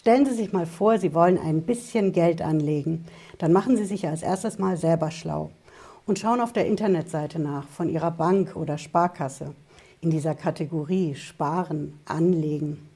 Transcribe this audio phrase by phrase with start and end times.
[0.00, 3.04] Stellen Sie sich mal vor, Sie wollen ein bisschen Geld anlegen.
[3.36, 5.50] Dann machen Sie sich als erstes mal selber schlau
[6.06, 9.54] und schauen auf der Internetseite nach von Ihrer Bank oder Sparkasse
[10.00, 12.88] in dieser Kategorie Sparen, Anlegen.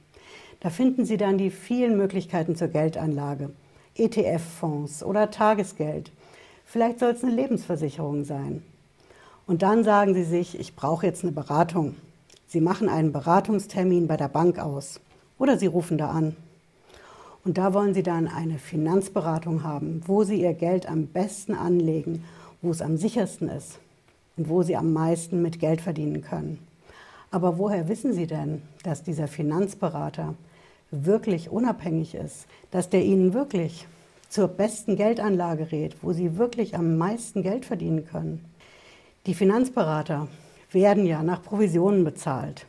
[0.61, 3.51] Da finden Sie dann die vielen Möglichkeiten zur Geldanlage.
[3.93, 6.11] ETF-Fonds oder Tagesgeld.
[6.65, 8.63] Vielleicht soll es eine Lebensversicherung sein.
[9.45, 11.97] Und dann sagen Sie sich, ich brauche jetzt eine Beratung.
[12.47, 14.99] Sie machen einen Beratungstermin bei der Bank aus
[15.37, 16.35] oder Sie rufen da an.
[17.45, 22.23] Und da wollen Sie dann eine Finanzberatung haben, wo Sie Ihr Geld am besten anlegen,
[22.63, 23.77] wo es am sichersten ist
[24.35, 26.57] und wo Sie am meisten mit Geld verdienen können.
[27.29, 30.33] Aber woher wissen Sie denn, dass dieser Finanzberater
[30.89, 33.87] wirklich unabhängig ist, dass der Ihnen wirklich
[34.29, 38.43] zur besten Geldanlage rät, wo Sie wirklich am meisten Geld verdienen können?
[39.27, 40.27] Die Finanzberater
[40.71, 42.65] werden ja nach Provisionen bezahlt.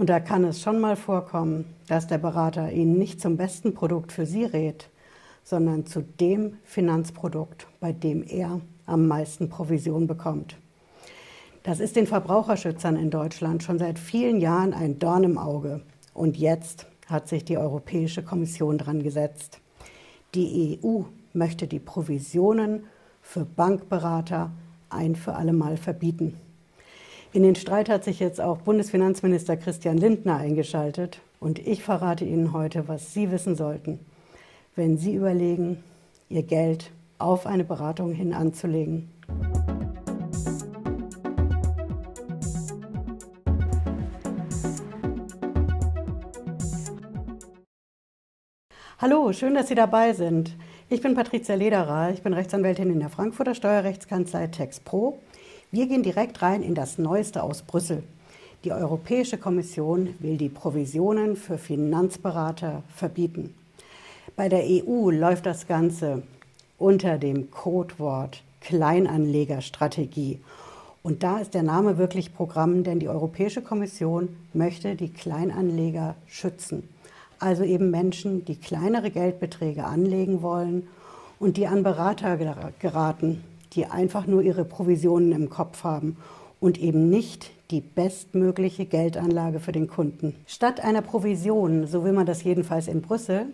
[0.00, 4.12] Und da kann es schon mal vorkommen, dass der Berater Ihnen nicht zum besten Produkt
[4.12, 4.88] für Sie rät,
[5.44, 10.56] sondern zu dem Finanzprodukt, bei dem er am meisten Provision bekommt.
[11.64, 15.82] Das ist den Verbraucherschützern in Deutschland schon seit vielen Jahren ein Dorn im Auge.
[16.14, 19.60] Und jetzt hat sich die Europäische Kommission dran gesetzt.
[20.34, 21.02] Die EU
[21.34, 22.84] möchte die Provisionen
[23.20, 24.50] für Bankberater
[24.88, 26.38] ein für alle Mal verbieten.
[27.32, 31.20] In den Streit hat sich jetzt auch Bundesfinanzminister Christian Lindner eingeschaltet.
[31.38, 34.00] Und ich verrate Ihnen heute, was Sie wissen sollten,
[34.74, 35.80] wenn Sie überlegen,
[36.28, 39.12] Ihr Geld auf eine Beratung hin anzulegen.
[48.98, 50.56] Hallo, schön, dass Sie dabei sind.
[50.88, 55.20] Ich bin Patricia Lederer, ich bin Rechtsanwältin in der Frankfurter Steuerrechtskanzlei TexPro
[55.72, 58.02] wir gehen direkt rein in das Neueste aus Brüssel.
[58.64, 63.54] Die Europäische Kommission will die Provisionen für Finanzberater verbieten.
[64.34, 66.22] Bei der EU läuft das Ganze
[66.76, 70.40] unter dem Codewort Kleinanlegerstrategie.
[71.02, 76.88] Und da ist der Name wirklich Programm, denn die Europäische Kommission möchte die Kleinanleger schützen.
[77.38, 80.88] Also eben Menschen, die kleinere Geldbeträge anlegen wollen
[81.38, 82.36] und die an Berater
[82.78, 83.42] geraten,
[83.72, 86.16] die einfach nur ihre Provisionen im Kopf haben
[86.60, 90.34] und eben nicht die bestmögliche Geldanlage für den Kunden.
[90.46, 93.46] Statt einer Provision, so will man das jedenfalls in Brüssel,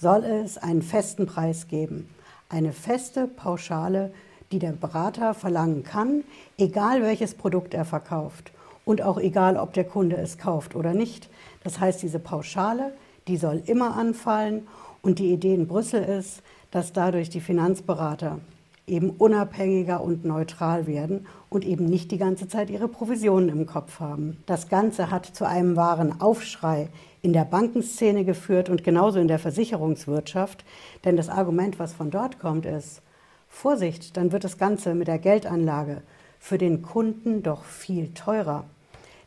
[0.00, 2.08] soll es einen festen Preis geben.
[2.48, 4.12] Eine feste Pauschale,
[4.52, 6.22] die der Berater verlangen kann,
[6.58, 8.52] egal welches Produkt er verkauft
[8.84, 11.28] und auch egal, ob der Kunde es kauft oder nicht.
[11.64, 12.92] Das heißt, diese Pauschale,
[13.26, 14.66] die soll immer anfallen
[15.02, 18.38] und die Idee in Brüssel ist, dass dadurch die Finanzberater
[18.86, 23.98] eben unabhängiger und neutral werden und eben nicht die ganze Zeit ihre Provisionen im Kopf
[23.98, 24.42] haben.
[24.46, 26.88] Das Ganze hat zu einem wahren Aufschrei
[27.20, 30.64] in der Bankenszene geführt und genauso in der Versicherungswirtschaft.
[31.04, 33.02] Denn das Argument, was von dort kommt, ist,
[33.48, 36.02] Vorsicht, dann wird das Ganze mit der Geldanlage
[36.38, 38.64] für den Kunden doch viel teurer.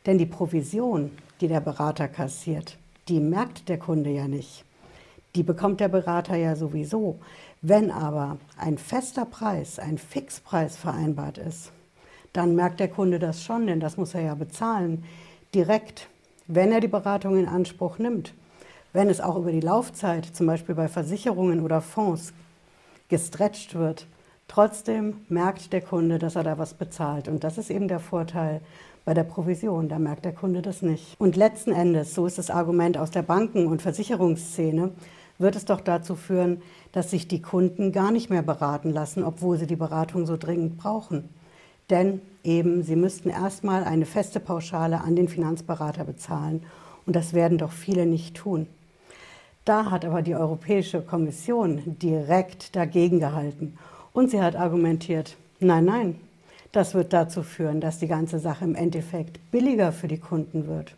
[0.05, 2.77] Denn die Provision, die der Berater kassiert,
[3.09, 4.63] die merkt der Kunde ja nicht.
[5.35, 7.19] Die bekommt der Berater ja sowieso.
[7.61, 11.73] Wenn aber ein fester Preis, ein Fixpreis vereinbart ist,
[12.31, 15.03] dann merkt der Kunde das schon, denn das muss er ja bezahlen,
[15.53, 16.07] direkt,
[16.47, 18.33] wenn er die Beratung in Anspruch nimmt.
[18.93, 22.33] Wenn es auch über die Laufzeit, zum Beispiel bei Versicherungen oder Fonds,
[23.09, 24.07] gestretcht wird,
[24.47, 27.27] trotzdem merkt der Kunde, dass er da was bezahlt.
[27.27, 28.61] Und das ist eben der Vorteil
[29.03, 31.19] bei der Provision, da merkt der Kunde das nicht.
[31.19, 34.91] Und letzten Endes, so ist das Argument aus der Banken- und Versicherungsszene,
[35.39, 36.61] wird es doch dazu führen,
[36.91, 40.77] dass sich die Kunden gar nicht mehr beraten lassen, obwohl sie die Beratung so dringend
[40.77, 41.29] brauchen.
[41.89, 46.63] Denn eben, sie müssten erstmal eine feste Pauschale an den Finanzberater bezahlen.
[47.05, 48.67] Und das werden doch viele nicht tun.
[49.65, 53.77] Da hat aber die Europäische Kommission direkt dagegen gehalten.
[54.13, 56.15] Und sie hat argumentiert, nein, nein,
[56.71, 60.95] das wird dazu führen, dass die ganze Sache im Endeffekt billiger für die Kunden wird.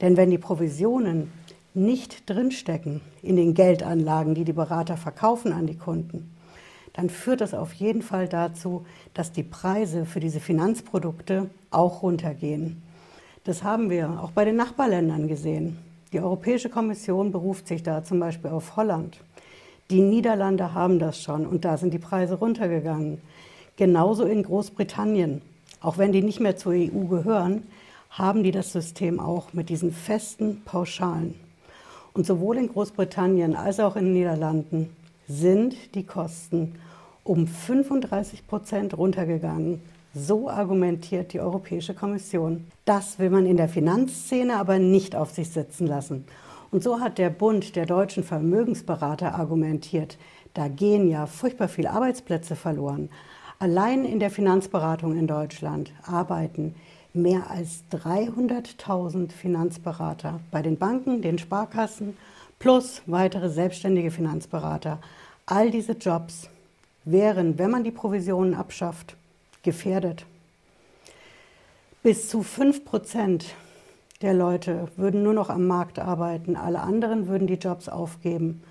[0.00, 1.32] Denn wenn die Provisionen
[1.74, 6.30] nicht drinstecken in den Geldanlagen, die die Berater verkaufen an die Kunden,
[6.92, 12.80] dann führt das auf jeden Fall dazu, dass die Preise für diese Finanzprodukte auch runtergehen.
[13.42, 15.76] Das haben wir auch bei den Nachbarländern gesehen.
[16.12, 19.18] Die Europäische Kommission beruft sich da zum Beispiel auf Holland.
[19.90, 23.20] Die Niederlande haben das schon und da sind die Preise runtergegangen.
[23.76, 25.42] Genauso in Großbritannien.
[25.80, 27.64] Auch wenn die nicht mehr zur EU gehören,
[28.08, 31.34] haben die das System auch mit diesen festen Pauschalen.
[32.14, 34.88] Und sowohl in Großbritannien als auch in den Niederlanden
[35.26, 36.76] sind die Kosten
[37.24, 39.80] um 35 Prozent runtergegangen.
[40.14, 42.68] So argumentiert die Europäische Kommission.
[42.84, 46.24] Das will man in der Finanzszene aber nicht auf sich sitzen lassen.
[46.70, 50.16] Und so hat der Bund der deutschen Vermögensberater argumentiert,
[50.54, 53.08] da gehen ja furchtbar viele Arbeitsplätze verloren.
[53.58, 56.76] Allein in der Finanzberatung in Deutschland arbeiten
[57.14, 62.16] mehr als 300.000 Finanzberater bei den Banken, den Sparkassen
[62.58, 64.98] plus weitere selbstständige Finanzberater.
[65.46, 66.48] All diese Jobs
[67.04, 69.16] wären, wenn man die Provisionen abschafft,
[69.62, 70.26] gefährdet.
[72.02, 73.54] Bis zu 5 Prozent
[74.20, 78.62] der Leute würden nur noch am Markt arbeiten, alle anderen würden die Jobs aufgeben.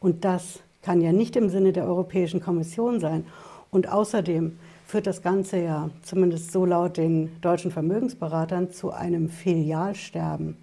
[0.00, 3.26] Und das kann ja nicht im Sinne der Europäischen Kommission sein.
[3.70, 4.58] Und außerdem
[4.92, 10.54] führt das Ganze ja, zumindest so laut den deutschen Vermögensberatern, zu einem Filialsterben.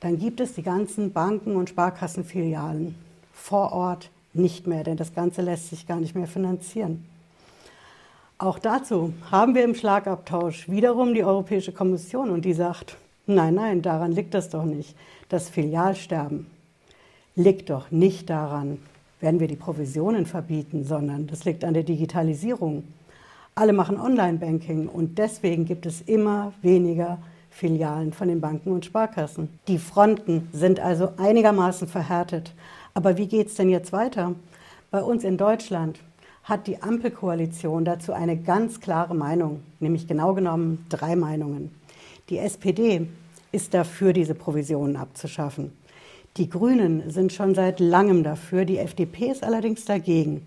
[0.00, 2.94] Dann gibt es die ganzen Banken und Sparkassenfilialen
[3.34, 7.04] vor Ort nicht mehr, denn das Ganze lässt sich gar nicht mehr finanzieren.
[8.38, 13.82] Auch dazu haben wir im Schlagabtausch wiederum die Europäische Kommission und die sagt, nein, nein,
[13.82, 14.96] daran liegt das doch nicht.
[15.28, 16.46] Das Filialsterben
[17.36, 18.78] liegt doch nicht daran,
[19.20, 22.84] werden wir die Provisionen verbieten, sondern das liegt an der Digitalisierung.
[23.58, 27.18] Alle machen Online-Banking und deswegen gibt es immer weniger
[27.50, 29.48] Filialen von den Banken und Sparkassen.
[29.66, 32.54] Die Fronten sind also einigermaßen verhärtet.
[32.94, 34.36] Aber wie geht es denn jetzt weiter?
[34.92, 35.98] Bei uns in Deutschland
[36.44, 41.72] hat die Ampelkoalition dazu eine ganz klare Meinung, nämlich genau genommen drei Meinungen.
[42.28, 43.08] Die SPD
[43.50, 45.72] ist dafür, diese Provisionen abzuschaffen.
[46.36, 50.46] Die Grünen sind schon seit langem dafür, die FDP ist allerdings dagegen.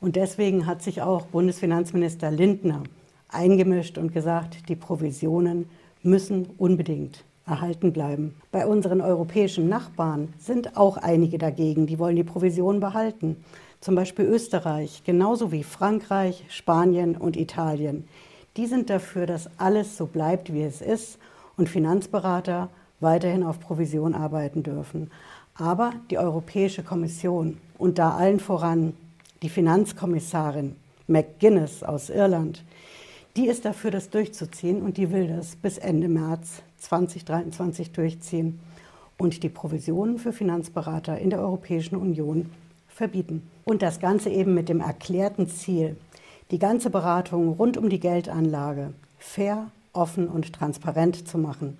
[0.00, 2.82] Und deswegen hat sich auch Bundesfinanzminister Lindner
[3.28, 5.68] eingemischt und gesagt, die Provisionen
[6.02, 8.34] müssen unbedingt erhalten bleiben.
[8.50, 13.36] Bei unseren europäischen Nachbarn sind auch einige dagegen, die wollen die Provision behalten.
[13.80, 18.04] Zum Beispiel Österreich, genauso wie Frankreich, Spanien und Italien.
[18.56, 21.18] Die sind dafür, dass alles so bleibt, wie es ist
[21.56, 22.68] und Finanzberater
[23.00, 25.10] weiterhin auf Provision arbeiten dürfen.
[25.54, 28.94] Aber die Europäische Kommission und da allen voran
[29.42, 30.76] die Finanzkommissarin
[31.06, 32.64] McGuinness aus Irland,
[33.36, 38.60] die ist dafür, das durchzuziehen und die will das bis Ende März 2023 durchziehen
[39.18, 42.50] und die Provisionen für Finanzberater in der Europäischen Union
[42.88, 43.42] verbieten.
[43.64, 45.96] Und das Ganze eben mit dem erklärten Ziel,
[46.50, 51.78] die ganze Beratung rund um die Geldanlage fair, offen und transparent zu machen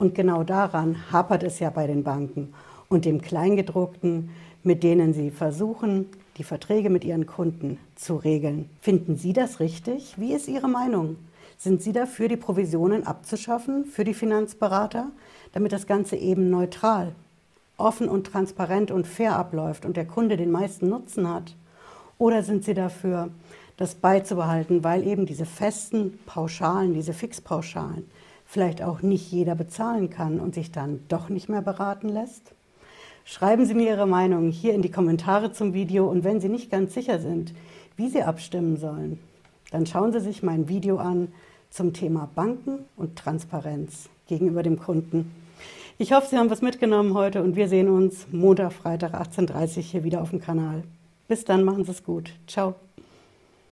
[0.00, 2.54] und genau daran hapert es ja bei den Banken
[2.88, 4.30] und dem Kleingedruckten,
[4.62, 6.06] mit denen sie versuchen,
[6.40, 8.70] die Verträge mit ihren Kunden zu regeln.
[8.80, 10.14] Finden Sie das richtig?
[10.18, 11.16] Wie ist Ihre Meinung?
[11.58, 15.10] Sind Sie dafür, die Provisionen abzuschaffen für die Finanzberater,
[15.52, 17.12] damit das Ganze eben neutral,
[17.76, 21.54] offen und transparent und fair abläuft und der Kunde den meisten Nutzen hat?
[22.16, 23.28] Oder sind Sie dafür,
[23.76, 28.10] das beizubehalten, weil eben diese festen Pauschalen, diese Fixpauschalen,
[28.46, 32.54] vielleicht auch nicht jeder bezahlen kann und sich dann doch nicht mehr beraten lässt?
[33.24, 36.70] Schreiben Sie mir Ihre Meinung hier in die Kommentare zum Video und wenn Sie nicht
[36.70, 37.54] ganz sicher sind,
[37.96, 39.18] wie Sie abstimmen sollen,
[39.70, 41.28] dann schauen Sie sich mein Video an
[41.70, 45.32] zum Thema Banken und Transparenz gegenüber dem Kunden.
[45.98, 49.82] Ich hoffe, Sie haben was mitgenommen heute und wir sehen uns Montag, Freitag 18.30 Uhr
[49.82, 50.82] hier wieder auf dem Kanal.
[51.28, 52.32] Bis dann, machen Sie es gut.
[52.46, 52.74] Ciao.